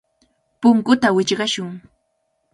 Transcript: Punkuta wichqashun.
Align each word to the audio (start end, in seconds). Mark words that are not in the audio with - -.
Punkuta 0.61 1.07
wichqashun. 1.15 1.69